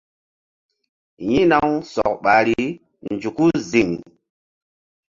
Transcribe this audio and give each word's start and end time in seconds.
Yi̧hna-u 1.29 1.73
sɔk 1.91 2.13
ɓahri 2.23 2.61
nzuku 3.13 3.45
ziŋ. 3.69 3.89